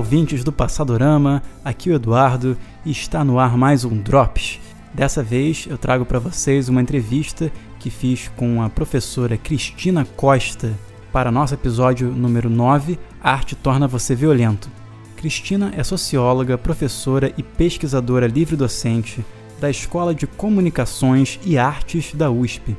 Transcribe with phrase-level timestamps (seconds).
[0.00, 2.56] ouvintes do Passadorama, aqui o Eduardo
[2.86, 4.58] e está no ar mais um Drops.
[4.94, 10.72] Dessa vez eu trago para vocês uma entrevista que fiz com a professora Cristina Costa
[11.12, 14.70] para nosso episódio número 9, Arte Torna Você Violento.
[15.18, 19.22] Cristina é socióloga, professora e pesquisadora livre-docente
[19.60, 22.74] da Escola de Comunicações e Artes da USP.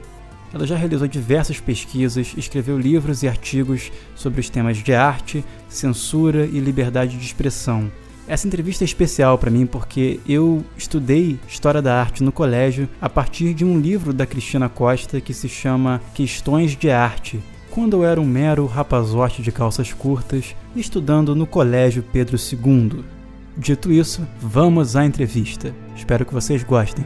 [0.53, 6.45] Ela já realizou diversas pesquisas, escreveu livros e artigos sobre os temas de arte, censura
[6.45, 7.89] e liberdade de expressão.
[8.27, 13.09] Essa entrevista é especial para mim porque eu estudei História da Arte no colégio a
[13.09, 18.05] partir de um livro da Cristina Costa que se chama Questões de Arte, quando eu
[18.05, 23.03] era um mero rapazote de calças curtas, estudando no Colégio Pedro II.
[23.57, 25.73] Dito isso, vamos à entrevista.
[25.95, 27.05] Espero que vocês gostem.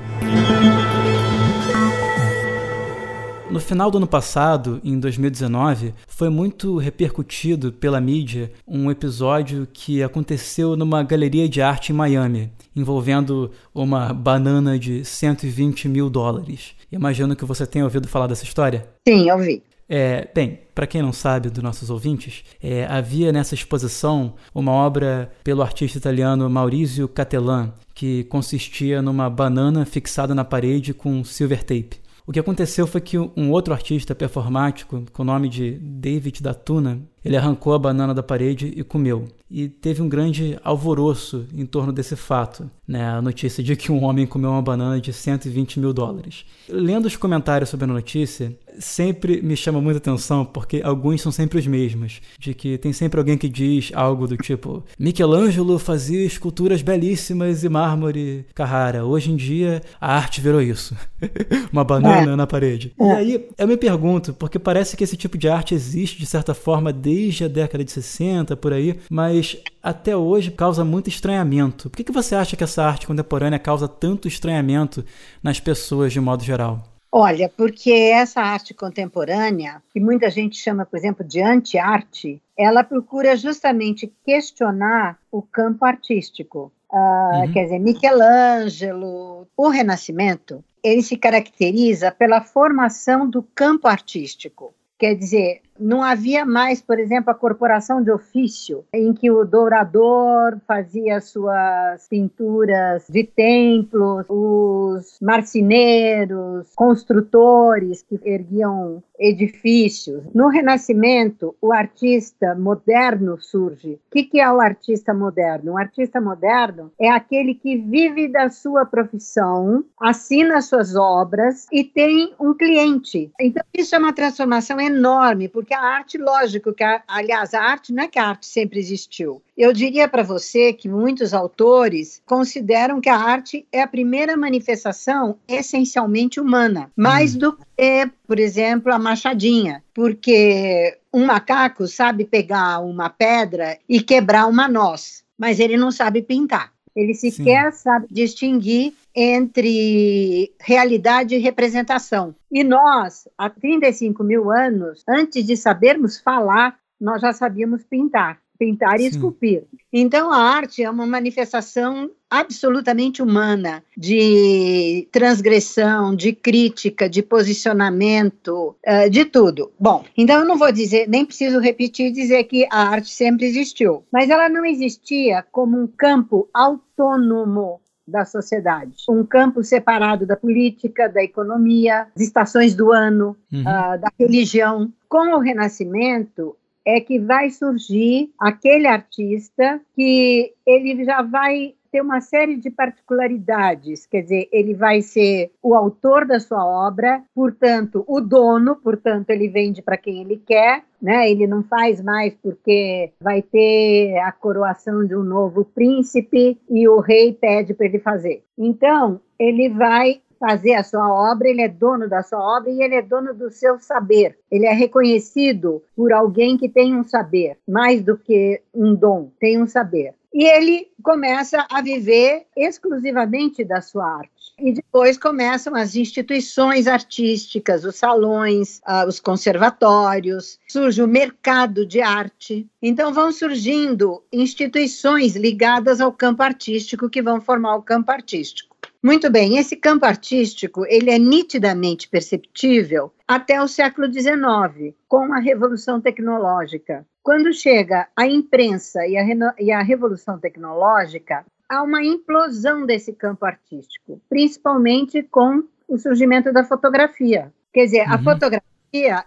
[3.49, 10.01] No final do ano passado, em 2019, foi muito repercutido pela mídia um episódio que
[10.01, 16.73] aconteceu numa galeria de arte em Miami, envolvendo uma banana de 120 mil dólares.
[16.91, 18.87] Imagino que você tenha ouvido falar dessa história.
[19.07, 19.61] Sim, ouvi.
[19.87, 25.31] É, bem, para quem não sabe dos nossos ouvintes, é, havia nessa exposição uma obra
[25.43, 32.04] pelo artista italiano Maurizio Cattelan, que consistia numa banana fixada na parede com silver tape.
[32.27, 36.99] O que aconteceu foi que um outro artista performático, com o nome de David Datuna,
[37.23, 39.27] ele arrancou a banana da parede e comeu.
[39.49, 43.07] E teve um grande alvoroço em torno desse fato, né?
[43.07, 46.45] a notícia de que um homem comeu uma banana de 120 mil dólares.
[46.67, 51.59] Lendo os comentários sobre a notícia, sempre me chama muita atenção porque alguns são sempre
[51.59, 52.21] os mesmos.
[52.39, 57.69] De que tem sempre alguém que diz algo do tipo: Michelangelo fazia esculturas belíssimas e
[57.69, 59.05] mármore Carrara.
[59.05, 60.95] Hoje em dia a arte virou isso.
[61.71, 62.35] Uma banana é.
[62.35, 62.93] na parede.
[62.99, 63.05] É.
[63.05, 66.53] E aí eu me pergunto, porque parece que esse tipo de arte existe de certa
[66.53, 71.89] forma desde a década de 60 por aí, mas até hoje causa muito estranhamento.
[71.89, 75.05] Por que, que você acha que essa arte contemporânea causa tanto estranhamento
[75.43, 76.94] nas pessoas de modo geral?
[77.17, 83.37] Olha, porque essa arte contemporânea, que muita gente chama, por exemplo, de anti-arte, ela procura
[83.37, 86.73] justamente questionar o campo artístico.
[86.91, 87.53] Uh, uhum.
[87.53, 94.73] Quer dizer, Michelangelo, o Renascimento, ele se caracteriza pela formação do campo artístico.
[94.99, 100.59] Quer dizer, não havia mais, por exemplo, a corporação de ofício, em que o dourador
[100.67, 110.23] fazia suas pinturas de templos, os marceneiros, construtores que erguiam edifícios.
[110.33, 113.93] No Renascimento, o artista moderno surge.
[113.93, 115.73] O que é o artista moderno?
[115.73, 122.33] O artista moderno é aquele que vive da sua profissão, assina suas obras e tem
[122.39, 123.31] um cliente.
[123.39, 127.59] Então, isso é uma transformação enorme, porque porque a arte, lógico, que a, aliás, a
[127.59, 129.41] arte não é que a arte sempre existiu.
[129.57, 135.39] Eu diria para você que muitos autores consideram que a arte é a primeira manifestação
[135.47, 137.39] essencialmente humana, mais hum.
[137.39, 144.45] do que, por exemplo, a machadinha, porque um macaco sabe pegar uma pedra e quebrar
[144.45, 146.74] uma noz, mas ele não sabe pintar.
[146.95, 147.79] Ele sequer Sim.
[147.79, 152.35] sabe distinguir entre realidade e representação.
[152.51, 158.99] E nós, há 35 mil anos, antes de sabermos falar, nós já sabíamos pintar pintar
[158.99, 159.63] e esculpir.
[159.91, 169.09] Então, a arte é uma manifestação absolutamente humana de transgressão, de crítica, de posicionamento, eh,
[169.09, 169.71] de tudo.
[169.79, 174.03] Bom, então eu não vou dizer, nem preciso repetir dizer que a arte sempre existiu,
[174.11, 178.93] mas ela não existia como um campo autônomo da sociedade.
[179.09, 183.61] Um campo separado da política, da economia, das estações do ano, uhum.
[183.61, 184.93] uh, da religião.
[185.09, 186.55] Com o Renascimento,
[186.85, 194.05] é que vai surgir aquele artista que ele já vai ter uma série de particularidades,
[194.05, 199.47] quer dizer, ele vai ser o autor da sua obra, portanto, o dono, portanto, ele
[199.47, 201.31] vende para quem ele quer, né?
[201.31, 206.99] Ele não faz mais porque vai ter a coroação de um novo príncipe e o
[206.99, 208.43] rei pede para ele fazer.
[208.57, 212.95] Então, ele vai fazer a sua obra, ele é dono da sua obra e ele
[212.95, 214.37] é dono do seu saber.
[214.51, 219.61] Ele é reconhecido por alguém que tem um saber, mais do que um dom, tem
[219.61, 220.13] um saber.
[220.33, 224.35] E ele começa a viver exclusivamente da sua arte.
[224.59, 232.01] E depois começam as instituições artísticas, os salões, uh, os conservatórios, surge o mercado de
[232.01, 232.67] arte.
[232.81, 238.74] Então vão surgindo instituições ligadas ao campo artístico que vão formar o campo artístico.
[239.05, 245.37] Muito bem, esse campo artístico ele é nitidamente perceptível até o século XIX, com a
[245.37, 247.05] revolução tecnológica.
[247.21, 249.23] Quando chega a imprensa e a,
[249.59, 256.63] e a revolução tecnológica, há uma implosão desse campo artístico, principalmente com o surgimento da
[256.63, 257.53] fotografia.
[257.71, 258.13] Quer dizer, uhum.
[258.13, 258.74] a fotografia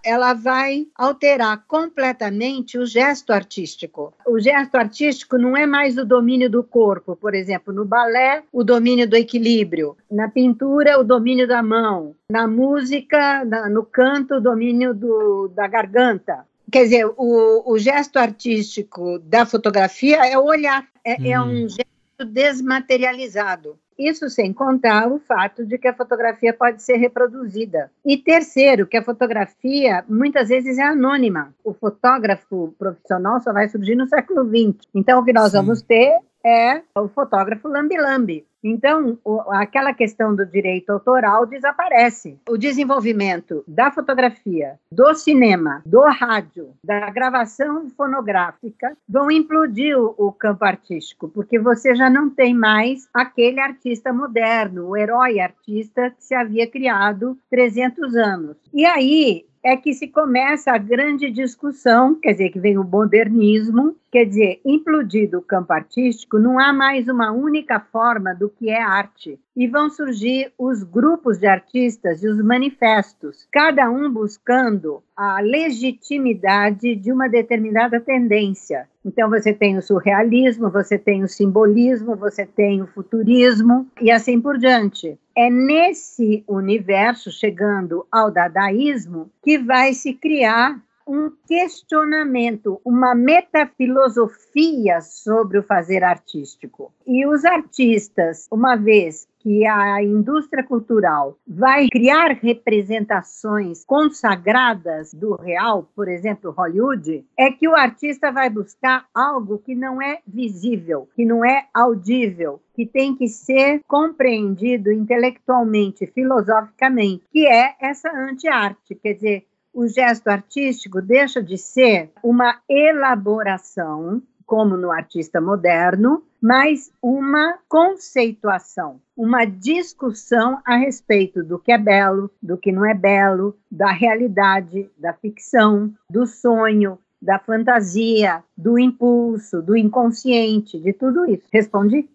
[0.05, 4.15] ela vai alterar completamente o gesto artístico.
[4.26, 8.65] O gesto artístico não é mais o domínio do corpo, por exemplo, no balé, o
[8.65, 14.41] domínio do equilíbrio, na pintura, o domínio da mão, na música, na, no canto, o
[14.41, 16.47] domínio do, da garganta.
[16.70, 21.32] Quer dizer, o, o, gesto artístico da fotografia é o olhar, é, hum.
[21.32, 23.79] é um gesto desmaterializado.
[23.99, 27.91] Isso sem contar o fato de que a fotografia pode ser reproduzida.
[28.05, 31.53] E terceiro, que a fotografia muitas vezes é anônima.
[31.65, 34.87] O fotógrafo profissional só vai surgir no século XX.
[34.95, 35.56] Então, o que nós Sim.
[35.59, 36.17] vamos ter
[36.49, 38.47] é o fotógrafo lambi-lambi.
[38.62, 42.39] Então, o, aquela questão do direito autoral desaparece.
[42.49, 50.33] O desenvolvimento da fotografia, do cinema, do rádio, da gravação fonográfica vão implodir o, o
[50.33, 56.25] campo artístico, porque você já não tem mais aquele artista moderno, o herói artista que
[56.25, 58.56] se havia criado 300 anos.
[58.75, 63.97] E aí, é que se começa a grande discussão, quer dizer, que vem o modernismo,
[64.10, 68.82] quer dizer, implodido o campo artístico, não há mais uma única forma do que é
[68.82, 69.38] arte.
[69.56, 76.94] E vão surgir os grupos de artistas e os manifestos, cada um buscando a legitimidade
[76.94, 78.88] de uma determinada tendência.
[79.05, 84.40] Então, você tem o surrealismo, você tem o simbolismo, você tem o futurismo e assim
[84.40, 85.19] por diante.
[85.37, 95.58] É nesse universo, chegando ao dadaísmo, que vai se criar um questionamento, uma metafilosofia sobre
[95.58, 96.93] o fazer artístico.
[97.06, 105.88] E os artistas, uma vez que a indústria cultural vai criar representações consagradas do real,
[105.94, 111.25] por exemplo, Hollywood, é que o artista vai buscar algo que não é visível, que
[111.25, 119.14] não é audível, que tem que ser compreendido intelectualmente, filosoficamente, que é essa anti-arte, quer
[119.14, 119.46] dizer,
[119.79, 129.01] o gesto artístico deixa de ser uma elaboração, como no artista moderno, mas uma conceituação,
[129.17, 134.91] uma discussão a respeito do que é belo, do que não é belo, da realidade,
[134.99, 141.47] da ficção, do sonho, da fantasia, do impulso, do inconsciente, de tudo isso.
[141.53, 142.09] Respondi?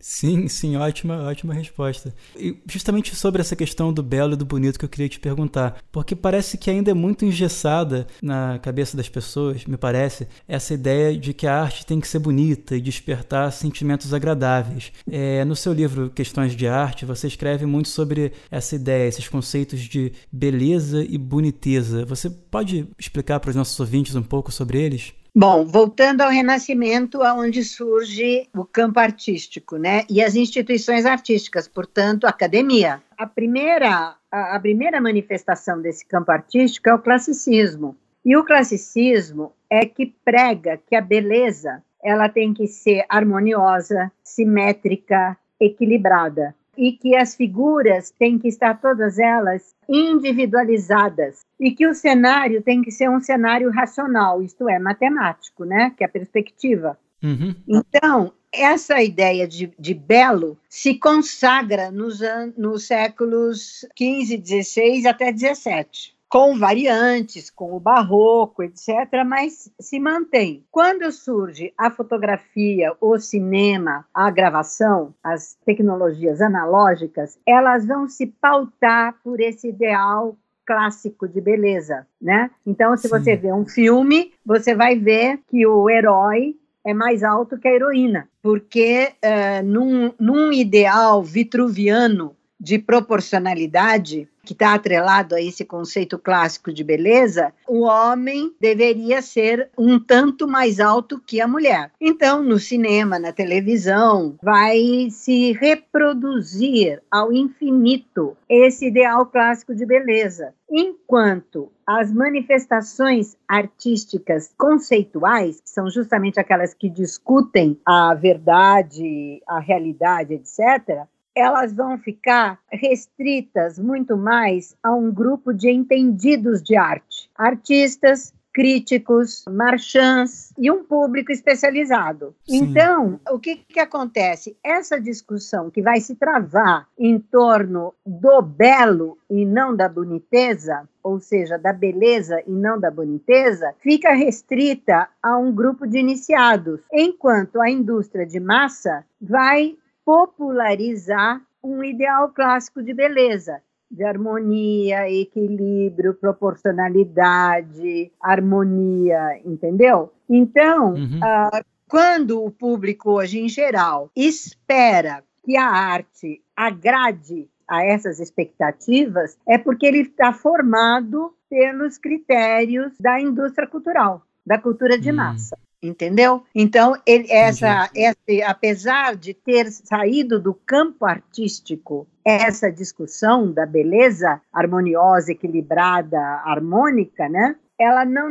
[0.00, 2.14] Sim, sim, ótima, ótima resposta.
[2.36, 5.82] E justamente sobre essa questão do belo e do bonito que eu queria te perguntar,
[5.90, 11.18] porque parece que ainda é muito engessada na cabeça das pessoas, me parece, essa ideia
[11.18, 14.92] de que a arte tem que ser bonita e despertar sentimentos agradáveis.
[15.10, 19.80] É, no seu livro Questões de Arte, você escreve muito sobre essa ideia, esses conceitos
[19.80, 22.04] de beleza e boniteza.
[22.04, 25.12] Você pode explicar para os nossos ouvintes um pouco sobre eles?
[25.40, 30.02] Bom, voltando ao Renascimento, aonde surge o campo artístico, né?
[30.10, 33.00] E as instituições artísticas, portanto, a academia.
[33.16, 37.96] A primeira, a, a primeira manifestação desse campo artístico é o classicismo.
[38.24, 45.38] E o classicismo é que prega que a beleza ela tem que ser harmoniosa, simétrica,
[45.60, 52.62] equilibrada e que as figuras têm que estar todas elas individualizadas e que o cenário
[52.62, 55.92] tem que ser um cenário racional, isto é, matemático, né?
[55.96, 56.96] Que é a perspectiva.
[57.20, 57.52] Uhum.
[57.66, 62.20] Então, essa ideia de, de, belo se consagra nos,
[62.56, 70.64] nos séculos XV, XVI até XVII com variantes, com o barroco, etc., mas se mantém.
[70.70, 79.16] Quando surge a fotografia, o cinema, a gravação, as tecnologias analógicas, elas vão se pautar
[79.24, 82.50] por esse ideal clássico de beleza, né?
[82.66, 83.08] Então, se Sim.
[83.08, 87.74] você vê um filme, você vai ver que o herói é mais alto que a
[87.74, 96.18] heroína, porque uh, num, num ideal vitruviano de proporcionalidade, que está atrelado a esse conceito
[96.18, 101.92] clássico de beleza, o homem deveria ser um tanto mais alto que a mulher.
[102.00, 110.54] Então, no cinema, na televisão, vai se reproduzir ao infinito esse ideal clássico de beleza.
[110.70, 120.34] Enquanto as manifestações artísticas conceituais, que são justamente aquelas que discutem a verdade, a realidade,
[120.34, 121.06] etc.,
[121.38, 129.44] elas vão ficar restritas muito mais a um grupo de entendidos de arte, artistas, críticos,
[129.48, 132.34] marchands e um público especializado.
[132.44, 132.64] Sim.
[132.64, 134.56] Então, o que, que acontece?
[134.64, 141.20] Essa discussão que vai se travar em torno do belo e não da boniteza, ou
[141.20, 147.60] seja, da beleza e não da boniteza, fica restrita a um grupo de iniciados, enquanto
[147.60, 149.76] a indústria de massa vai
[150.08, 153.60] popularizar um ideal clássico de beleza,
[153.90, 160.10] de harmonia, equilíbrio, proporcionalidade, harmonia, entendeu?
[160.26, 161.18] Então, uhum.
[161.18, 169.36] uh, quando o público hoje, em geral, espera que a arte agrade a essas expectativas,
[169.46, 175.16] é porque ele está formado pelos critérios da indústria cultural, da cultura de hum.
[175.16, 175.58] massa.
[175.80, 176.42] Entendeu?
[176.52, 184.40] Então, ele, essa, essa, apesar de ter saído do campo artístico essa discussão da beleza
[184.52, 187.54] harmoniosa, equilibrada, harmônica, né?
[187.78, 188.30] Ela não,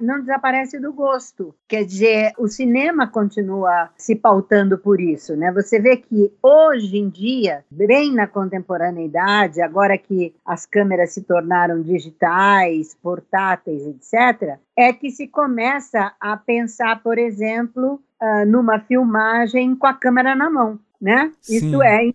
[0.00, 1.54] não desaparece do gosto.
[1.68, 5.52] Quer dizer, o cinema continua se pautando por isso, né?
[5.52, 11.82] Você vê que hoje em dia, bem na contemporaneidade, agora que as câmeras se tornaram
[11.82, 19.86] digitais, portáteis, etc., é que se começa a pensar, por exemplo, uh, numa filmagem com
[19.86, 21.32] a câmera na mão né?
[21.48, 22.12] Isso é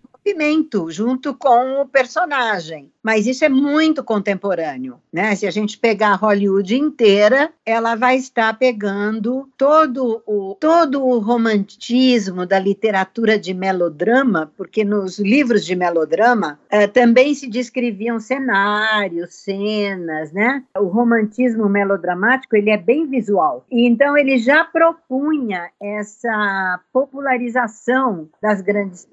[0.90, 2.90] junto com o personagem.
[3.02, 5.34] Mas isso é muito contemporâneo, né?
[5.36, 11.20] Se a gente pegar a Hollywood inteira, ela vai estar pegando todo o, todo o
[11.20, 19.34] romantismo da literatura de melodrama, porque nos livros de melodrama eh, também se descreviam cenários,
[19.34, 20.64] cenas, né?
[20.76, 23.64] O romantismo melodramático, ele é bem visual.
[23.70, 29.04] E então ele já propunha essa popularização das grandes grandes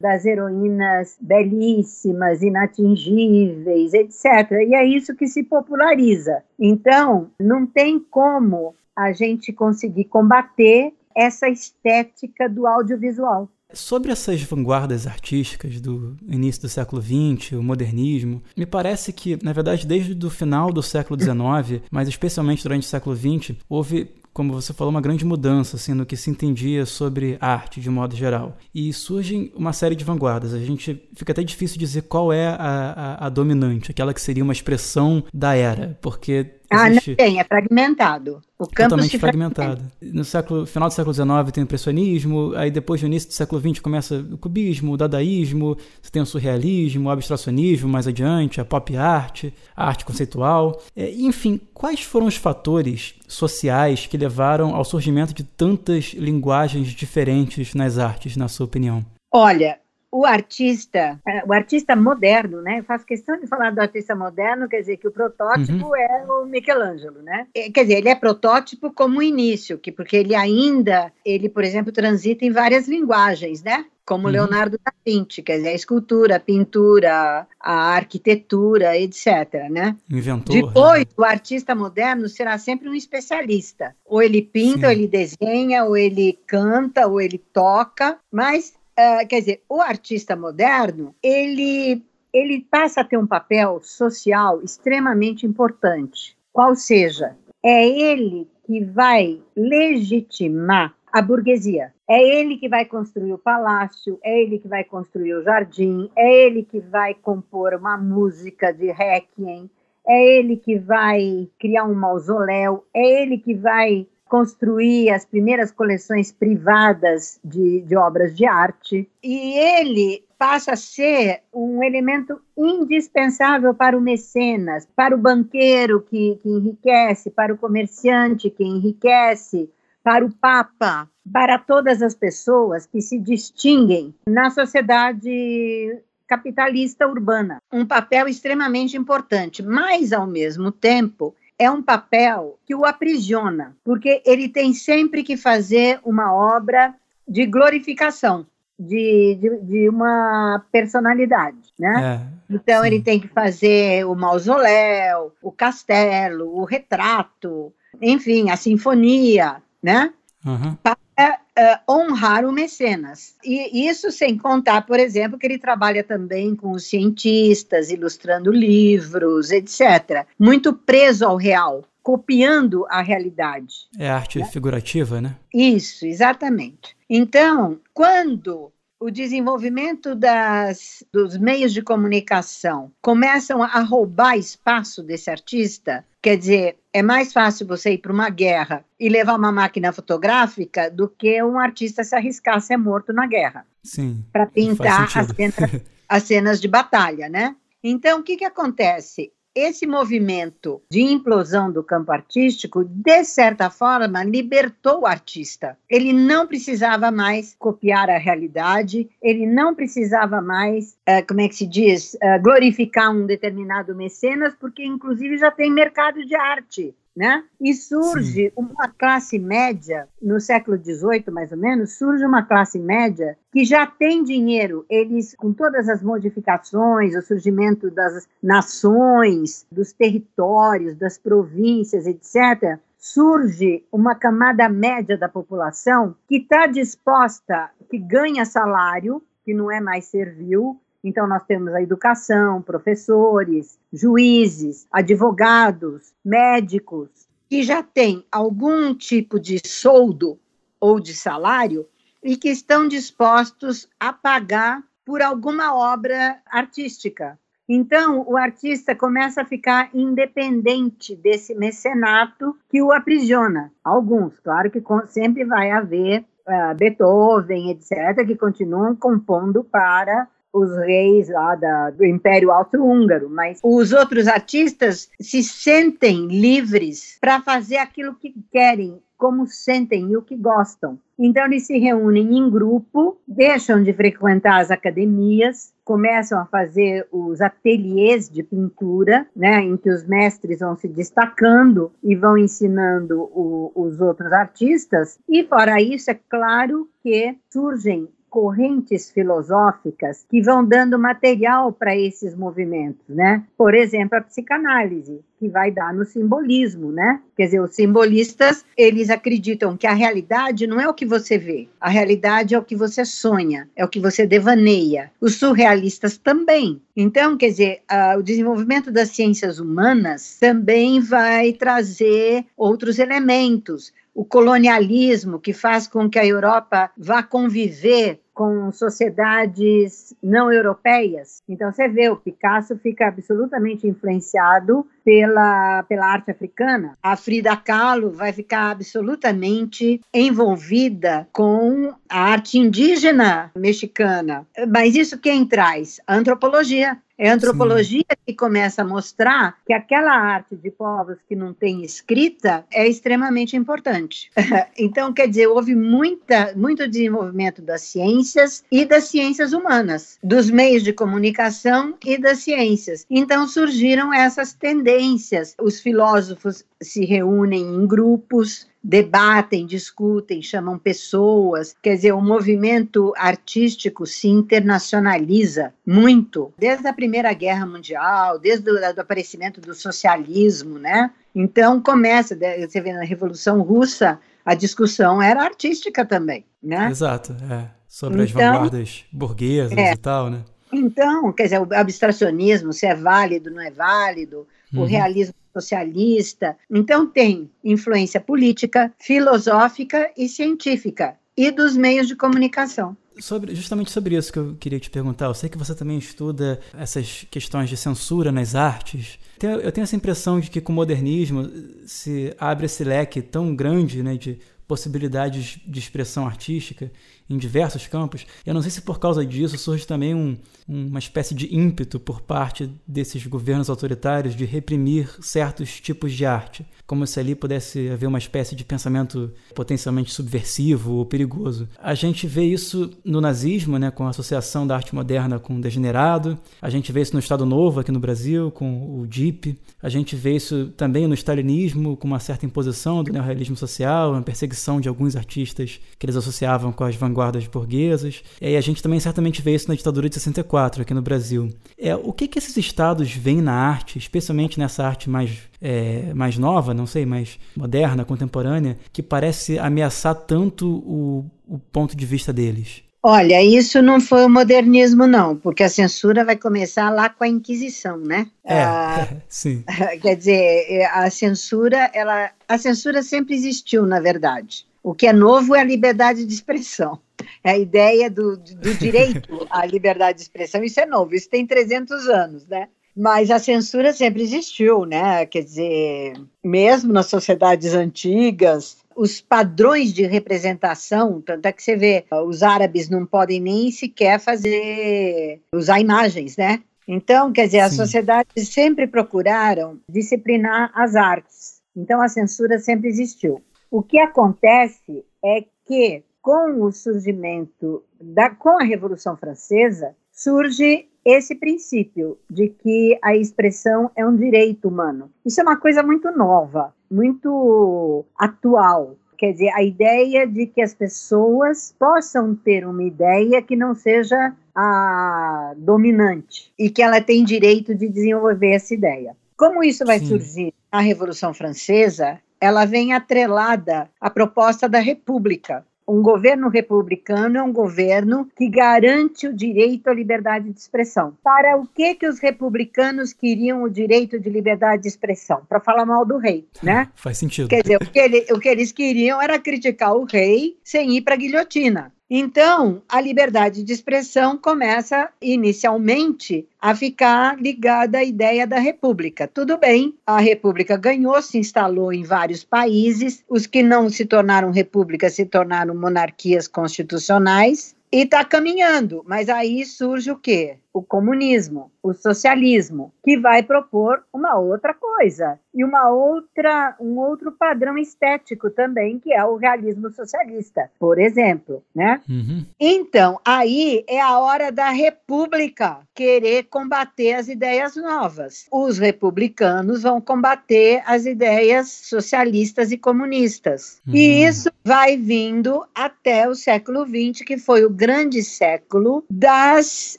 [0.00, 4.52] das heroínas belíssimas, inatingíveis, etc.
[4.66, 6.42] E é isso que se populariza.
[6.58, 13.48] Então, não tem como a gente conseguir combater essa estética do audiovisual.
[13.72, 19.52] Sobre essas vanguardas artísticas do início do século XX, o modernismo, me parece que, na
[19.52, 24.52] verdade, desde o final do século XIX, mas especialmente durante o século XX, houve como
[24.52, 28.56] você falou, uma grande mudança assim, no que se entendia sobre arte de modo geral.
[28.72, 30.54] E surgem uma série de vanguardas.
[30.54, 34.44] A gente fica até difícil dizer qual é a, a, a dominante, aquela que seria
[34.44, 38.40] uma expressão da era, porque ah, não tem, é fragmentado.
[38.58, 39.82] O campo totalmente fragmentado.
[40.02, 43.60] No século, final do século XIX tem o impressionismo, aí depois no início do século
[43.60, 48.64] XX começa o cubismo, o dadaísmo, você tem o surrealismo, o abstracionismo mais adiante, a
[48.64, 49.44] pop art,
[49.74, 50.82] a arte conceitual.
[50.94, 57.74] É, enfim, quais foram os fatores sociais que levaram ao surgimento de tantas linguagens diferentes
[57.74, 59.04] nas artes, na sua opinião?
[59.32, 59.78] Olha,
[60.10, 62.78] o artista, é, o artista moderno, né?
[62.78, 65.96] Eu faço questão de falar do artista moderno, quer dizer que o protótipo uhum.
[65.96, 67.46] é o Michelangelo, né?
[67.54, 71.92] É, quer dizer, ele é protótipo como início, que porque ele ainda, ele, por exemplo,
[71.92, 73.84] transita em várias linguagens, né?
[74.06, 74.32] Como uhum.
[74.32, 79.94] Leonardo da Vinci, quer dizer, a escultura, a pintura, a arquitetura, etc, né?
[80.10, 80.54] Inventor.
[80.54, 81.14] Depois, né?
[81.18, 83.94] o artista moderno será sempre um especialista.
[84.06, 84.86] Ou ele pinta, Sim.
[84.86, 90.34] ou ele desenha, ou ele canta, ou ele toca, mas uh, quer dizer, o artista
[90.34, 92.02] moderno, ele,
[92.32, 96.36] ele passa a ter um papel social extremamente importante.
[96.52, 101.92] Qual seja, é ele que vai legitimar a burguesia.
[102.06, 106.46] É ele que vai construir o palácio, é ele que vai construir o jardim, é
[106.46, 109.70] ele que vai compor uma música de requiem,
[110.06, 116.30] é ele que vai criar um mausoléu, é ele que vai construir as primeiras coleções
[116.30, 119.10] privadas de, de obras de arte.
[119.22, 126.38] E ele passa a ser um elemento indispensável para o mecenas, para o banqueiro que,
[126.42, 129.68] que enriquece, para o comerciante que enriquece,
[130.02, 137.60] para o Papa, para todas as pessoas que se distinguem na sociedade capitalista urbana.
[137.72, 144.22] Um papel extremamente importante, mas, ao mesmo tempo, é um papel que o aprisiona, porque
[144.24, 146.94] ele tem sempre que fazer uma obra
[147.26, 148.46] de glorificação
[148.78, 152.20] de, de, de uma personalidade, né?
[152.22, 152.86] É, então sim.
[152.86, 160.12] ele tem que fazer o mausoléu, o castelo, o retrato, enfim, a sinfonia, né?
[160.46, 160.76] Uhum.
[160.76, 163.34] Para uh, honrar o mecenas.
[163.44, 169.50] E isso sem contar, por exemplo, que ele trabalha também com os cientistas, ilustrando livros,
[169.50, 170.26] etc.
[170.38, 173.88] Muito preso ao real, copiando a realidade.
[173.98, 174.44] É arte né?
[174.46, 175.36] figurativa, né?
[175.52, 176.96] Isso, exatamente.
[177.10, 186.04] Então, quando o desenvolvimento das, dos meios de comunicação começam a roubar espaço desse artista,
[186.20, 190.90] quer dizer, é mais fácil você ir para uma guerra e levar uma máquina fotográfica
[190.90, 193.64] do que um artista se arriscar a ser morto na guerra.
[193.84, 194.24] Sim.
[194.32, 197.54] Para pintar as cenas, as cenas de batalha, né?
[197.82, 199.32] Então, o que, que acontece?
[199.54, 205.76] Esse movimento de implosão do campo artístico, de certa forma, libertou o artista.
[205.88, 211.56] Ele não precisava mais copiar a realidade, ele não precisava mais, uh, como é que
[211.56, 216.94] se diz, uh, glorificar um determinado mecenas, porque inclusive já tem mercado de arte.
[217.16, 217.42] Né?
[217.60, 218.52] E surge Sim.
[218.56, 223.86] uma classe média, no século XVIII, mais ou menos, surge uma classe média que já
[223.86, 224.86] tem dinheiro.
[224.88, 233.84] Eles, com todas as modificações, o surgimento das nações, dos territórios, das províncias, etc., surge
[233.92, 240.06] uma camada média da população que está disposta, que ganha salário, que não é mais
[240.06, 247.08] servil, então, nós temos a educação, professores, juízes, advogados, médicos,
[247.48, 250.38] que já têm algum tipo de soldo
[250.78, 251.86] ou de salário
[252.22, 257.38] e que estão dispostos a pagar por alguma obra artística.
[257.66, 263.72] Então, o artista começa a ficar independente desse mecenato que o aprisiona.
[263.84, 271.28] Alguns, claro que sempre vai haver uh, Beethoven, etc., que continuam compondo para os reis
[271.28, 278.14] lá da, do Império Austro-Húngaro, mas os outros artistas se sentem livres para fazer aquilo
[278.14, 280.98] que querem, como sentem e o que gostam.
[281.18, 287.40] Então eles se reúnem em grupo, deixam de frequentar as academias, começam a fazer os
[287.40, 293.72] ateliês de pintura, né, em que os mestres vão se destacando e vão ensinando o,
[293.74, 295.18] os outros artistas.
[295.28, 302.34] E fora isso, é claro que surgem correntes filosóficas que vão dando material para esses
[302.34, 303.44] movimentos, né?
[303.56, 307.20] Por exemplo, a psicanálise, que vai dar no simbolismo, né?
[307.36, 311.68] Quer dizer, os simbolistas, eles acreditam que a realidade não é o que você vê,
[311.80, 315.10] a realidade é o que você sonha, é o que você devaneia.
[315.20, 316.82] Os surrealistas também.
[316.96, 317.82] Então, quer dizer,
[318.18, 326.10] o desenvolvimento das ciências humanas também vai trazer outros elementos o colonialismo que faz com
[326.10, 331.40] que a Europa vá conviver com sociedades não europeias.
[331.48, 336.98] Então você vê, o Picasso fica absolutamente influenciado pela, pela arte africana.
[337.00, 344.44] A Frida Kahlo vai ficar absolutamente envolvida com a arte indígena mexicana.
[344.68, 346.00] Mas isso quem traz?
[346.08, 346.98] A antropologia.
[347.18, 348.16] É a antropologia Sim.
[348.26, 353.56] que começa a mostrar que aquela arte de povos que não tem escrita é extremamente
[353.56, 354.30] importante.
[354.78, 360.84] então, quer dizer, houve muita, muito desenvolvimento das ciências e das ciências humanas, dos meios
[360.84, 363.04] de comunicação e das ciências.
[363.10, 365.56] Então, surgiram essas tendências.
[365.60, 371.74] Os filósofos se reúnem em grupos, debatem, discutem, chamam pessoas.
[371.82, 378.94] Quer dizer, o movimento artístico se internacionaliza muito, desde a Primeira Guerra Mundial, desde o
[378.94, 381.10] do aparecimento do socialismo, né?
[381.34, 386.88] Então começa, você vê na Revolução Russa, a discussão era artística também, né?
[386.90, 387.70] Exato, é.
[387.86, 390.44] Sobre então, as vanguardas burguesas é, e tal, né?
[390.72, 394.82] Então, quer dizer, o abstracionismo, se é válido, não é válido, uhum.
[394.82, 396.56] o realismo socialista.
[396.70, 402.96] Então, tem influência política, filosófica e científica, e dos meios de comunicação.
[403.20, 405.26] Sobre, justamente sobre isso que eu queria te perguntar.
[405.26, 409.18] Eu sei que você também estuda essas questões de censura nas artes.
[409.42, 411.50] Eu tenho essa impressão de que com o modernismo
[411.84, 416.92] se abre esse leque tão grande né, de possibilidades de expressão artística
[417.28, 418.26] em diversos campos.
[418.44, 422.20] Eu não sei se por causa disso surge também um, uma espécie de ímpeto por
[422.20, 428.06] parte desses governos autoritários de reprimir certos tipos de arte, como se ali pudesse haver
[428.06, 431.68] uma espécie de pensamento potencialmente subversivo ou perigoso.
[431.78, 435.60] A gente vê isso no nazismo, né, com a associação da arte moderna com o
[435.60, 436.38] degenerado.
[436.62, 439.58] A gente vê isso no Estado Novo aqui no Brasil, com o DIP.
[439.82, 444.22] A gente vê isso também no stalinismo, com uma certa imposição do neorrealismo social, uma
[444.22, 448.22] perseguição de alguns artistas que eles associavam com as vanguardas burguesas.
[448.40, 451.50] E a gente também certamente vê isso na ditadura de 64 aqui no Brasil.
[451.78, 456.36] É, o que, que esses estados veem na arte, especialmente nessa arte mais, é, mais
[456.36, 462.32] nova, não sei, mais moderna, contemporânea, que parece ameaçar tanto o, o ponto de vista
[462.32, 462.87] deles?
[463.02, 467.28] Olha, isso não foi o modernismo, não, porque a censura vai começar lá com a
[467.28, 468.26] Inquisição, né?
[468.44, 469.64] É, ah, sim.
[470.02, 474.66] Quer dizer, a censura, ela, a censura sempre existiu, na verdade.
[474.82, 476.98] O que é novo é a liberdade de expressão.
[477.44, 480.64] é a ideia do, do direito à liberdade de expressão.
[480.64, 482.68] Isso é novo, isso tem 300 anos, né?
[482.96, 485.24] Mas a censura sempre existiu, né?
[485.26, 492.04] Quer dizer, mesmo nas sociedades antigas, os padrões de representação, tanto é que você vê,
[492.26, 496.60] os árabes não podem nem sequer fazer, usar imagens, né?
[496.86, 501.60] Então, quer dizer, as sociedades sempre procuraram disciplinar as artes.
[501.76, 503.40] Então, a censura sempre existiu.
[503.70, 511.34] O que acontece é que, com o surgimento da, com a Revolução Francesa, surge esse
[511.34, 515.10] princípio de que a expressão é um direito humano.
[515.24, 518.94] Isso é uma coisa muito nova, muito atual.
[519.16, 524.34] Quer dizer, a ideia de que as pessoas possam ter uma ideia que não seja
[524.54, 529.16] a dominante e que ela tem direito de desenvolver essa ideia.
[529.36, 530.06] Como isso vai Sim.
[530.06, 537.42] surgir na Revolução Francesa, ela vem atrelada à proposta da República, um governo republicano é
[537.42, 541.16] um governo que garante o direito à liberdade de expressão.
[541.24, 545.42] Para o que que os republicanos queriam o direito de liberdade de expressão?
[545.48, 546.88] Para falar mal do rei, né?
[546.94, 547.48] Faz sentido.
[547.48, 551.00] Quer dizer, o que, ele, o que eles queriam era criticar o rei sem ir
[551.00, 551.92] para a guilhotina.
[552.10, 559.28] Então, a liberdade de expressão começa inicialmente a ficar ligada à ideia da república.
[559.28, 564.50] Tudo bem, a república ganhou, se instalou em vários países, os que não se tornaram
[564.50, 570.58] repúblicas se tornaram monarquias constitucionais, e está caminhando, mas aí surge o quê?
[570.72, 577.32] O comunismo, o socialismo, que vai propor uma outra coisa e uma outra, um outro
[577.32, 582.00] padrão estético também, que é o realismo socialista, por exemplo, né?
[582.08, 582.44] Uhum.
[582.60, 588.46] Então, aí é a hora da república querer combater as ideias novas.
[588.52, 593.80] Os republicanos vão combater as ideias socialistas e comunistas.
[593.86, 593.94] Uhum.
[593.94, 599.98] E isso vai vindo até o século XX, que foi o grande século das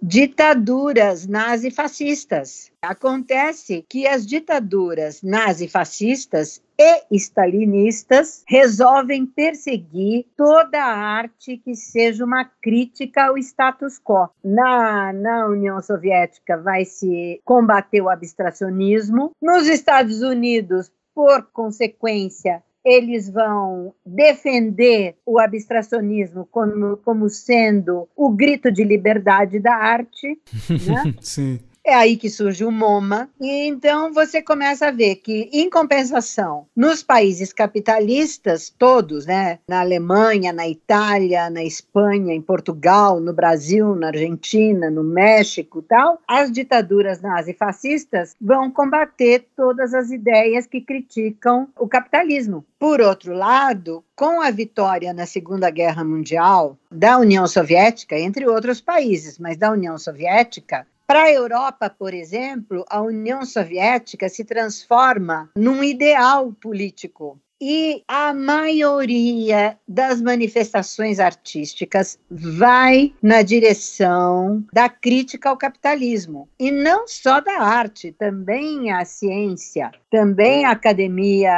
[0.00, 2.70] ditaduras nazifascistas.
[2.80, 12.44] Acontece que as ditaduras nazifascistas e stalinistas resolvem perseguir toda a arte que seja uma
[12.44, 14.28] crítica ao status quo.
[14.44, 23.28] Na, na União Soviética vai se combater o abstracionismo, nos Estados Unidos, por consequência, eles
[23.28, 30.40] vão defender o abstracionismo como, como sendo o grito de liberdade da arte.
[30.70, 31.14] Né?
[31.20, 31.60] Sim.
[31.88, 36.66] É aí que surge o MoMA, e então você começa a ver que, em compensação,
[36.76, 43.94] nos países capitalistas, todos, né, na Alemanha, na Itália, na Espanha, em Portugal, no Brasil,
[43.94, 51.68] na Argentina, no México tal, as ditaduras nazifascistas vão combater todas as ideias que criticam
[51.74, 52.66] o capitalismo.
[52.78, 58.78] Por outro lado, com a vitória na Segunda Guerra Mundial da União Soviética, entre outros
[58.78, 65.50] países, mas da União Soviética, para a Europa, por exemplo, a União Soviética se transforma
[65.56, 75.56] num ideal político e a maioria das manifestações artísticas vai na direção da crítica ao
[75.56, 76.48] capitalismo.
[76.58, 81.50] E não só da arte, também a ciência, também a academia,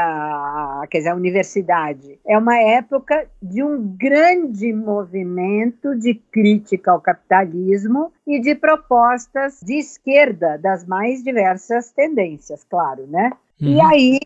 [0.91, 2.19] quer dizer, a universidade.
[2.27, 9.75] É uma época de um grande movimento de crítica ao capitalismo e de propostas de
[9.75, 13.31] esquerda das mais diversas tendências, claro, né?
[13.61, 13.75] Uhum.
[13.75, 14.21] E aí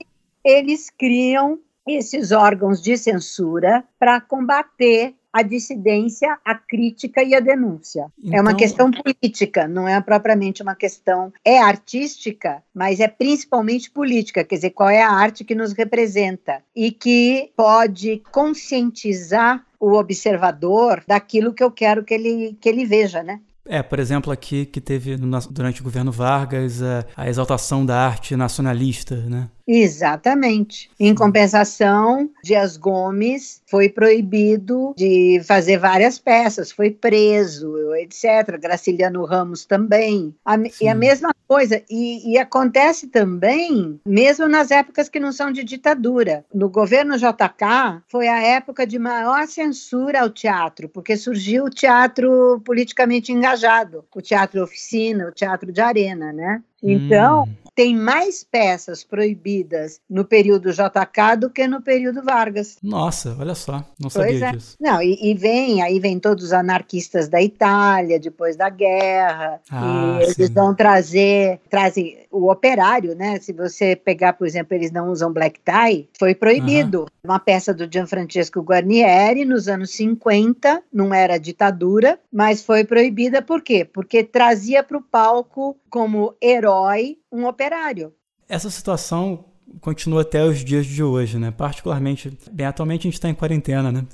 [0.45, 8.07] eles criam esses órgãos de censura para combater a dissidência, a crítica e a denúncia.
[8.17, 8.39] Então...
[8.39, 11.33] É uma então questão política, não é propriamente uma questão.
[11.45, 16.63] É artística, mas é principalmente política, quer dizer, qual é a arte que nos representa
[16.75, 23.21] e que pode conscientizar o observador daquilo que eu quero que ele, que ele veja,
[23.23, 23.41] né?
[23.67, 25.17] É, por exemplo, aqui que teve
[25.51, 29.49] durante o governo Vargas a, a exaltação da arte nacionalista, né?
[29.67, 30.91] Exatamente.
[31.01, 38.59] Em compensação, Dias Gomes foi proibido de fazer várias peças, foi preso, etc.
[38.61, 40.35] Graciliano Ramos também.
[40.45, 41.83] A, e a mesma coisa.
[41.91, 46.45] E, e, acontece também, mesmo nas épocas que não são de ditadura.
[46.53, 52.61] No governo JK, foi a época de maior censura ao teatro, porque surgiu o teatro
[52.65, 56.63] politicamente engajado, o teatro oficina, o teatro de arena, né?
[56.85, 57.55] Então, hum.
[57.75, 62.77] tem mais peças proibidas no período JK do que no período Vargas.
[62.83, 64.53] Nossa, olha só, não sabia é.
[64.53, 64.77] disso.
[64.79, 70.19] Não, e, e, vem, aí vem todos os anarquistas da Itália depois da guerra, ah,
[70.21, 70.53] e eles sim.
[70.53, 73.39] vão trazer, trazem o operário, né?
[73.39, 77.03] Se você pegar, por exemplo, eles não usam black tie, foi proibido.
[77.03, 77.07] Uhum.
[77.25, 83.63] Uma peça do Gianfrancesco Guarnieri nos anos 50, não era ditadura, mas foi proibida por
[83.63, 83.85] quê?
[83.85, 88.13] Porque trazia para o palco como herói um operário.
[88.49, 89.45] Essa situação
[89.81, 91.51] continua até os dias de hoje, né?
[91.51, 94.05] Particularmente, bem, atualmente a gente está em quarentena, né?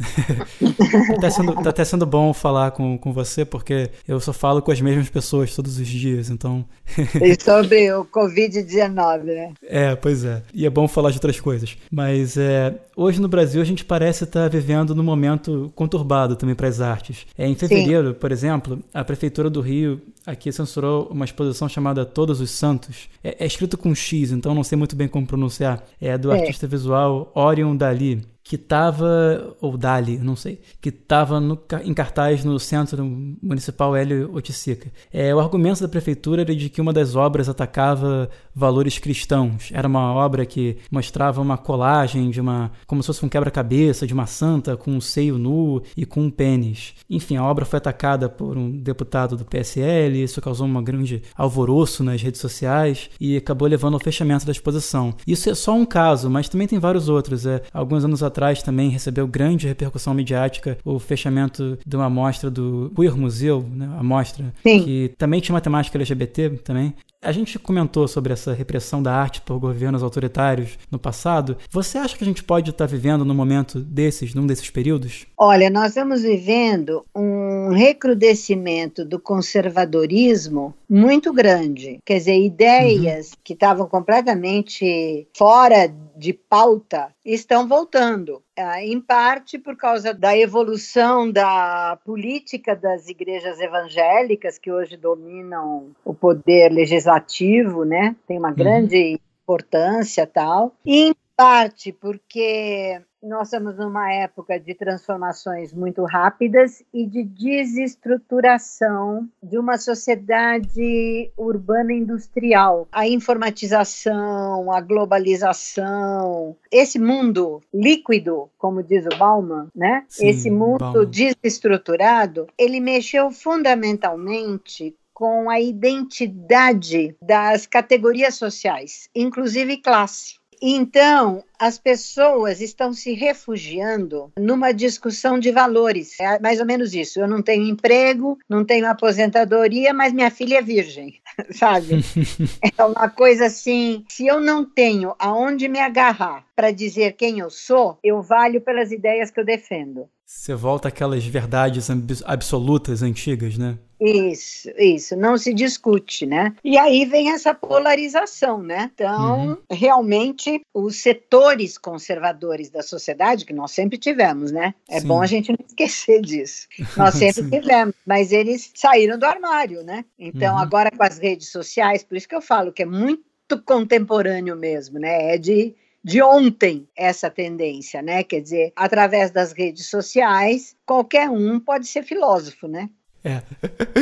[1.20, 4.72] tá, sendo, tá até sendo bom falar com, com você, porque eu só falo com
[4.72, 6.64] as mesmas pessoas todos os dias, então...
[7.22, 9.52] e sobre o Covid-19, né?
[9.62, 10.42] É, pois é.
[10.52, 11.76] E é bom falar de outras coisas.
[11.90, 16.68] Mas é, hoje no Brasil a gente parece estar vivendo num momento conturbado também para
[16.68, 17.26] as artes.
[17.36, 18.14] É, em fevereiro, Sim.
[18.14, 23.08] por exemplo, a Prefeitura do Rio aqui censurou uma exposição chamada Todos os Santos.
[23.24, 25.82] É, é escrito com X, então não sei muito bem como pronunciar.
[25.98, 26.40] É do é.
[26.40, 31.40] artista visual Orion Dali que estava, ou Dali, não sei, que estava
[31.84, 33.04] em cartaz no Centro
[33.40, 34.90] Municipal Hélio Oticica.
[35.12, 39.70] É, o argumento da prefeitura era de que uma das obras atacava valores cristãos.
[39.72, 44.12] Era uma obra que mostrava uma colagem de uma, como se fosse um quebra-cabeça de
[44.12, 46.94] uma santa com um seio nu e com um pênis.
[47.08, 52.02] Enfim, a obra foi atacada por um deputado do PSL, isso causou um grande alvoroço
[52.02, 55.14] nas redes sociais e acabou levando ao fechamento da exposição.
[55.24, 57.46] Isso é só um caso, mas também tem vários outros.
[57.46, 62.50] É, alguns anos atrás atrás também recebeu grande repercussão midiática o fechamento de uma amostra
[62.50, 66.94] do Queer Museu, né, a mostra, que também tinha uma temática LGBT também.
[67.22, 71.58] A gente comentou sobre essa repressão da arte por governos autoritários no passado.
[71.70, 75.26] Você acha que a gente pode estar vivendo num momento desses, num desses períodos?
[75.36, 81.98] Olha, nós estamos vivendo um recrudescimento do conservadorismo muito grande.
[82.06, 83.36] Quer dizer, ideias uhum.
[83.44, 88.42] que estavam completamente fora de pauta estão voltando.
[88.54, 95.92] É, em parte por causa da evolução da política das igrejas evangélicas, que hoje dominam
[96.04, 98.14] o poder legislativo, né?
[98.26, 98.54] Tem uma uhum.
[98.54, 100.74] grande importância tal.
[100.84, 109.26] E em parte porque nós estamos numa época de transformações muito rápidas e de desestruturação
[109.42, 112.86] de uma sociedade urbana industrial.
[112.92, 120.04] A informatização, a globalização, esse mundo líquido, como diz o Bauman, né?
[120.10, 121.06] Sim, esse mundo Bauman.
[121.06, 130.39] desestruturado, ele mexeu fundamentalmente com a identidade das categorias sociais, inclusive classe.
[130.60, 136.18] Então, as pessoas estão se refugiando numa discussão de valores.
[136.20, 137.20] É mais ou menos isso.
[137.20, 141.20] Eu não tenho emprego, não tenho aposentadoria, mas minha filha é virgem,
[141.52, 142.04] sabe?
[142.76, 144.04] é uma coisa assim.
[144.08, 148.92] Se eu não tenho aonde me agarrar para dizer quem eu sou, eu valho pelas
[148.92, 150.08] ideias que eu defendo.
[150.26, 151.88] Você volta àquelas verdades
[152.24, 153.78] absolutas antigas, né?
[154.00, 156.54] Isso, isso, não se discute, né?
[156.64, 158.90] E aí vem essa polarização, né?
[158.94, 159.56] Então, uhum.
[159.70, 164.74] realmente, os setores conservadores da sociedade, que nós sempre tivemos, né?
[164.88, 165.06] É Sim.
[165.06, 166.66] bom a gente não esquecer disso.
[166.96, 170.04] Nós sempre tivemos, mas eles saíram do armário, né?
[170.18, 170.60] Então, uhum.
[170.60, 173.20] agora com as redes sociais, por isso que eu falo que é muito
[173.66, 175.34] contemporâneo mesmo, né?
[175.34, 178.24] É de de ontem essa tendência, né?
[178.24, 182.88] Quer dizer, através das redes sociais, qualquer um pode ser filósofo, né?
[183.24, 183.42] É.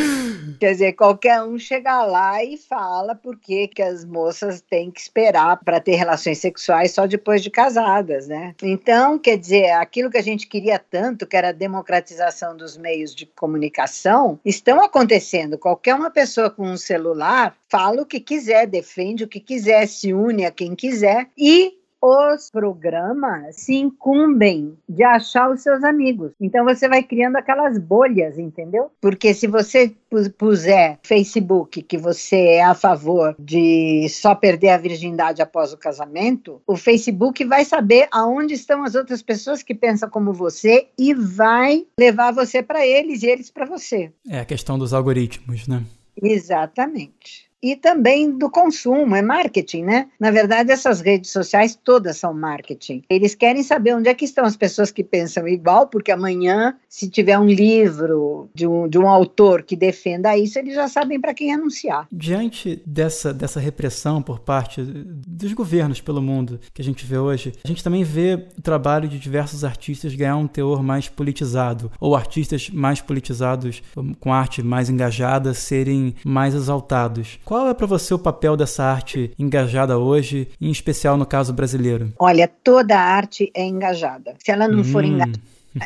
[0.59, 5.57] Quer dizer, qualquer um chega lá e fala por que as moças têm que esperar
[5.65, 8.55] para ter relações sexuais só depois de casadas, né?
[8.63, 13.15] Então, quer dizer, aquilo que a gente queria tanto, que era a democratização dos meios
[13.15, 15.59] de comunicação, estão acontecendo.
[15.59, 20.13] Qualquer uma pessoa com um celular fala o que quiser, defende o que quiser, se
[20.13, 26.33] une a quem quiser e os programas se incumbem de achar os seus amigos.
[26.41, 28.91] Então você vai criando aquelas bolhas, entendeu?
[29.01, 29.95] Porque se você
[30.39, 36.63] puser Facebook que você é a favor de só perder a virgindade após o casamento,
[36.67, 41.87] o Facebook vai saber aonde estão as outras pessoas que pensam como você e vai
[41.99, 44.13] levar você para eles e eles para você.
[44.29, 45.83] É a questão dos algoritmos, né?
[46.21, 50.09] Exatamente e também do consumo, é marketing, né?
[50.19, 53.03] Na verdade, essas redes sociais todas são marketing.
[53.11, 57.09] Eles querem saber onde é que estão as pessoas que pensam igual, porque amanhã, se
[57.09, 61.35] tiver um livro de um, de um autor que defenda isso, eles já sabem para
[61.35, 62.07] quem anunciar.
[62.13, 67.53] Diante dessa, dessa repressão por parte dos governos pelo mundo que a gente vê hoje,
[67.65, 72.15] a gente também vê o trabalho de diversos artistas ganhar um teor mais politizado, ou
[72.15, 73.83] artistas mais politizados,
[74.21, 77.39] com arte mais engajada, serem mais exaltados.
[77.49, 82.13] Qual é para você o papel dessa arte engajada hoje, em especial no caso brasileiro?
[82.19, 84.35] Olha, toda arte é engajada.
[84.39, 84.85] Se ela não hum.
[84.85, 85.41] for engajada,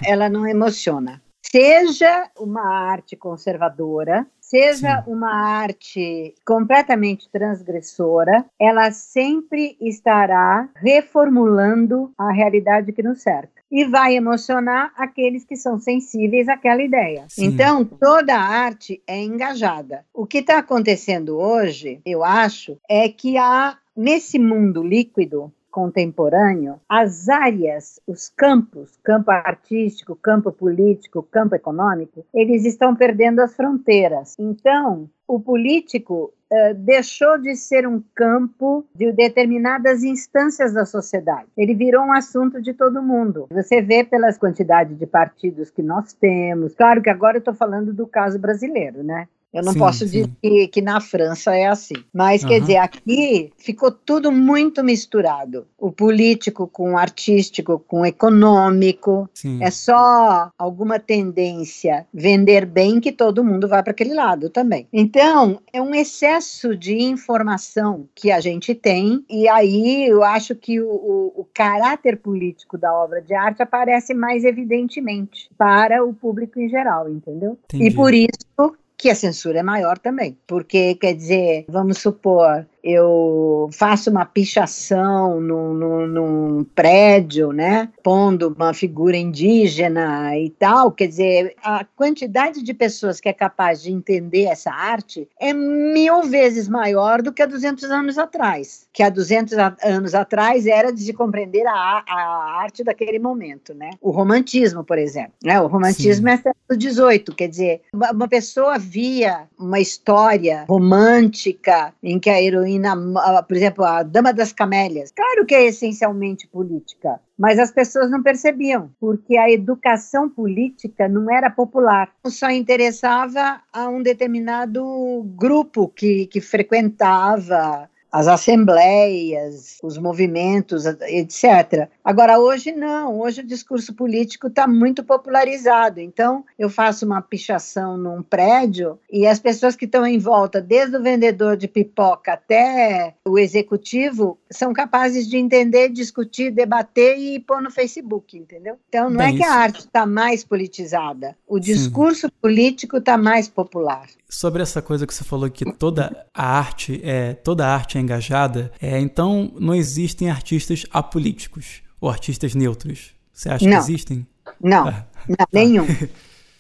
[0.05, 1.22] ela não emociona.
[1.40, 5.12] Seja uma arte conservadora, seja Sim.
[5.12, 14.14] uma arte completamente transgressora, ela sempre estará reformulando a realidade que nos cerca e vai
[14.14, 17.24] emocionar aqueles que são sensíveis àquela ideia.
[17.28, 17.46] Sim.
[17.46, 20.04] Então, toda a arte é engajada.
[20.12, 27.28] O que está acontecendo hoje, eu acho, é que há nesse mundo líquido contemporâneo, as
[27.28, 34.37] áreas, os campos, campo artístico, campo político, campo econômico, eles estão perdendo as fronteiras.
[34.38, 41.48] Então, o político uh, deixou de ser um campo de determinadas instâncias da sociedade.
[41.56, 43.46] Ele virou um assunto de todo mundo.
[43.50, 46.74] Você vê pelas quantidades de partidos que nós temos.
[46.74, 49.26] Claro que agora eu estou falando do caso brasileiro, né?
[49.52, 50.28] Eu não sim, posso sim.
[50.42, 51.96] dizer que, na França é assim.
[52.12, 52.48] Mas, uhum.
[52.48, 55.66] quer dizer, aqui ficou tudo muito misturado.
[55.78, 59.28] O político com o artístico, com o econômico.
[59.34, 59.62] Sim.
[59.62, 64.88] É só alguma tendência vender bem que todo mundo vai para aquele lado também.
[64.92, 69.24] Então, é um excesso de informação que a gente tem.
[69.28, 74.14] E aí eu acho que o, o, o caráter político da obra de arte aparece
[74.14, 77.58] mais evidentemente para o público em geral, entendeu?
[77.64, 77.88] Entendi.
[77.88, 83.68] E por isso que a censura é maior também, porque, quer dizer, vamos supor, eu
[83.73, 91.07] faço uma pichação num, num, num, prédio, né, pondo uma figura indígena e tal, quer
[91.07, 96.68] dizer, a quantidade de pessoas que é capaz de entender essa arte é mil vezes
[96.68, 101.12] maior do que há 200 anos atrás, que há 200 anos atrás era de se
[101.12, 106.35] compreender a, a arte daquele momento, né, o romantismo, por exemplo, né, o romantismo Sim.
[106.35, 112.71] é século XVIII, quer dizer, uma pessoa via uma história romântica em que a heroína
[112.72, 112.96] heroína,
[113.42, 115.12] por exemplo, a Dama das Camélias.
[115.12, 121.30] Claro que é essencialmente política, mas as pessoas não percebiam, porque a educação política não
[121.30, 130.85] era popular, só interessava a um determinado grupo que, que frequentava as assembleias, os movimentos,
[130.85, 131.88] etc.
[132.05, 135.98] Agora, hoje não, hoje o discurso político está muito popularizado.
[135.98, 140.96] Então, eu faço uma pichação num prédio e as pessoas que estão em volta, desde
[140.96, 147.62] o vendedor de pipoca até o executivo, são capazes de entender, discutir, debater e pôr
[147.62, 148.77] no Facebook, entendeu?
[148.90, 152.33] Então, não é Bem, é que a arte está mais politizada, o discurso Sim.
[152.42, 154.07] político está mais popular.
[154.29, 158.01] Sobre essa coisa que você falou que toda a arte é toda a arte é
[158.02, 163.14] engajada, é, então não existem artistas apolíticos ou artistas neutros.
[163.32, 163.72] Você acha não.
[163.72, 164.26] que existem?
[164.60, 165.06] Não, ah.
[165.28, 165.86] não nenhum.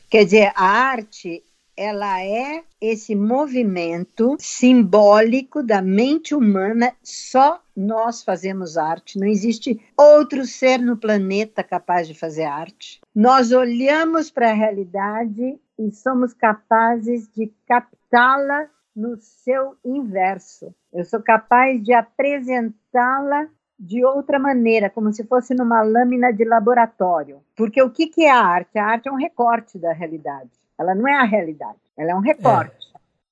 [0.08, 1.42] Quer dizer, a arte
[1.76, 6.92] ela é esse movimento simbólico da mente humana.
[7.02, 13.00] Só nós fazemos arte, não existe outro ser no planeta capaz de fazer arte.
[13.14, 20.74] Nós olhamos para a realidade e somos capazes de captá-la no seu inverso.
[20.92, 27.40] Eu sou capaz de apresentá-la de outra maneira, como se fosse numa lâmina de laboratório.
[27.56, 28.78] Porque o que, que é a arte?
[28.78, 30.50] A arte é um recorte da realidade.
[30.78, 32.76] Ela não é a realidade, ela é um recorte.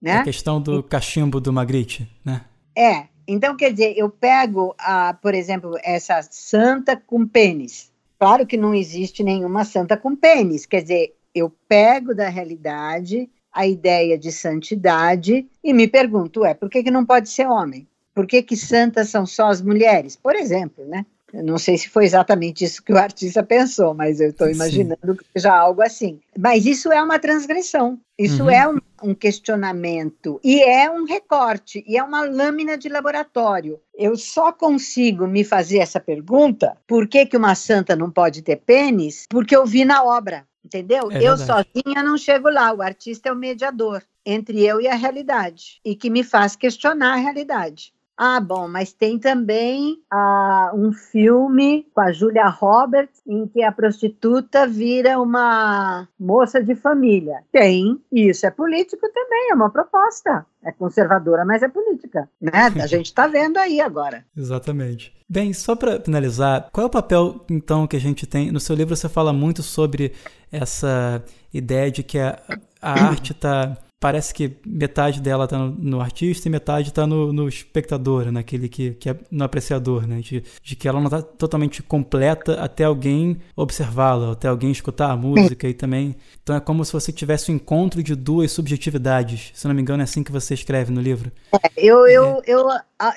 [0.03, 0.17] É, né?
[0.19, 2.45] a questão do cachimbo do Magritte, né?
[2.77, 3.09] É.
[3.29, 7.93] Então, quer dizer, eu pego, a, por exemplo, essa santa com pênis.
[8.19, 10.67] Claro que não existe nenhuma santa com pênis.
[10.67, 16.71] Quer dizer, eu pego da realidade a ideia de santidade e me pergunto, é, por
[16.71, 17.87] que, que não pode ser homem?
[18.15, 20.17] Por que, que santas são só as mulheres?
[20.17, 21.05] Por exemplo, né?
[21.33, 25.17] Eu não sei se foi exatamente isso que o artista pensou, mas eu estou imaginando
[25.17, 26.21] que seja algo assim.
[26.37, 28.51] Mas isso é uma transgressão, isso uhum.
[28.51, 33.79] é um, um, questionamento, e é um recorte, e é uma lâmina de laboratório.
[33.95, 38.57] Eu só consigo me fazer essa pergunta: por que, que uma santa não pode ter
[38.57, 39.27] pênis?
[39.29, 40.45] Porque eu vi na obra.
[40.65, 41.11] Entendeu?
[41.11, 42.73] É eu sozinha não chego lá.
[42.73, 47.15] O artista é o mediador entre eu e a realidade e que me faz questionar
[47.15, 47.95] a realidade.
[48.23, 53.73] Ah, bom, mas tem também ah, um filme com a Julia Roberts em que a
[53.73, 57.43] prostituta vira uma moça de família.
[57.51, 60.45] Tem, e isso é político também, é uma proposta.
[60.63, 62.29] É conservadora, mas é política.
[62.39, 62.53] Né?
[62.53, 64.23] A gente está vendo aí agora.
[64.37, 65.15] Exatamente.
[65.27, 68.53] Bem, só para finalizar, qual é o papel então que a gente tem?
[68.53, 70.13] No seu livro você fala muito sobre
[70.53, 72.39] essa ideia de que a,
[72.83, 77.33] a arte está parece que metade dela está no, no, artista e metade está no,
[77.35, 80.21] no, espectador, naquele que, que é no apreciador, né?
[80.21, 85.17] De, de que ela não está totalmente completa até alguém observá-la, até alguém escutar a
[85.17, 86.17] música e também.
[86.43, 89.53] Então é como se você tivesse um encontro de duas subjetividades.
[89.55, 91.31] Se não me engano, é assim que você escreve no livro.
[91.53, 92.43] É, eu, eu, é.
[92.47, 92.67] eu,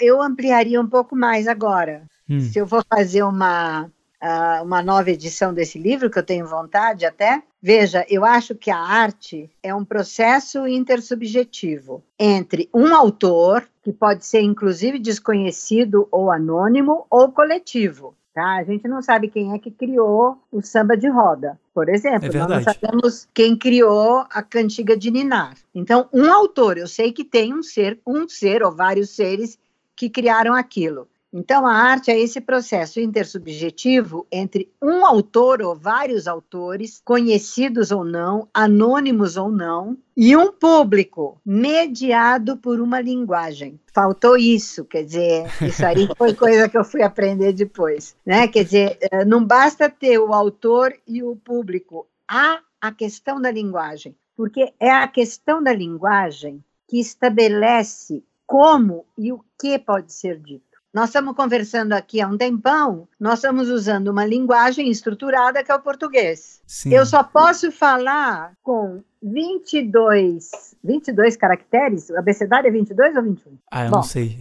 [0.02, 2.04] eu ampliaria um pouco mais agora.
[2.30, 2.42] Hum.
[2.42, 3.90] Se eu for fazer uma
[4.24, 7.44] uh, uma nova edição desse livro, que eu tenho vontade até.
[7.62, 14.26] Veja, eu acho que a arte é um processo intersubjetivo entre um autor, que pode
[14.26, 18.16] ser inclusive desconhecido ou anônimo, ou coletivo.
[18.34, 18.56] Tá?
[18.56, 22.36] A gente não sabe quem é que criou o samba de roda, por exemplo.
[22.36, 25.56] É nós não sabemos quem criou a cantiga de Ninar.
[25.76, 29.60] Então, um autor, eu sei que tem um ser, um ser ou vários seres
[29.96, 31.08] que criaram aquilo.
[31.34, 38.06] Então, a arte é esse processo intersubjetivo entre um autor ou vários autores, conhecidos ou
[38.06, 43.80] não, anônimos ou não, e um público mediado por uma linguagem.
[43.92, 48.48] Faltou isso, quer dizer, isso aí foi coisa que eu fui aprender depois, né?
[48.48, 53.50] Quer dizer, eh, não basta ter o autor e o público, há a questão da
[53.50, 60.40] linguagem, porque é a questão da linguagem que estabelece como e o que pode ser
[60.40, 60.73] dito.
[60.94, 65.76] Nós estamos conversando aqui há um tempão, nós estamos usando uma linguagem estruturada que é
[65.76, 66.62] o português.
[66.68, 66.94] Sim.
[66.94, 70.52] Eu só posso falar com 22,
[70.84, 72.12] 22 caracteres?
[72.12, 73.58] O abecedário é 22 ou 21?
[73.72, 74.38] Ah, eu bom, não sei.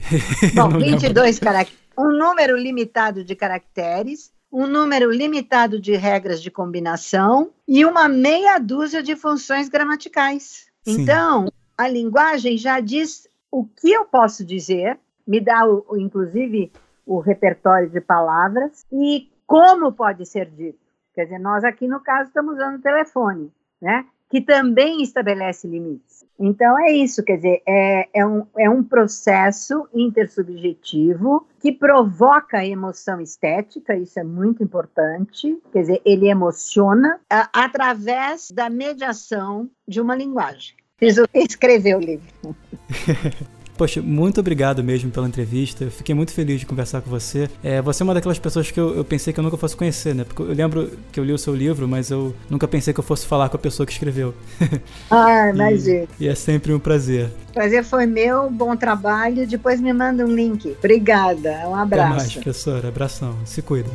[0.55, 1.81] Bom, não 22 caracteres.
[1.97, 8.59] Um número limitado de caracteres, um número limitado de regras de combinação e uma meia
[8.59, 10.67] dúzia de funções gramaticais.
[10.85, 11.01] Sim.
[11.01, 16.73] Então, a linguagem já diz o que eu posso dizer me dá, o, inclusive,
[17.07, 20.79] o repertório de palavras e como pode ser dito.
[21.15, 24.07] Quer dizer, nós aqui, no caso, estamos usando o telefone, né?
[24.33, 26.25] que também estabelece limites.
[26.41, 33.21] Então, é isso, quer dizer, é, é, um, é um processo intersubjetivo que provoca emoção
[33.21, 40.17] estética, isso é muito importante, quer dizer, ele emociona a, através da mediação de uma
[40.17, 40.77] linguagem.
[40.97, 42.27] Que escreveu o livro.
[43.83, 45.83] Poxa, muito obrigado mesmo pela entrevista.
[45.83, 47.51] Eu fiquei muito feliz de conversar com você.
[47.65, 50.15] É, você é uma daquelas pessoas que eu, eu, pensei que eu nunca fosse conhecer,
[50.15, 50.23] né?
[50.23, 53.03] Porque eu lembro que eu li o seu livro, mas eu nunca pensei que eu
[53.03, 54.33] fosse falar com a pessoa que escreveu.
[55.11, 56.07] Ah, imagina.
[56.21, 57.29] e, e é sempre um prazer.
[57.53, 59.49] Prazer foi meu, bom trabalho.
[59.49, 60.77] Depois me manda um link.
[60.79, 62.13] Obrigada, um abraço.
[62.13, 62.87] Até mais, professor.
[62.87, 63.37] Abração.
[63.45, 63.91] Se cuida.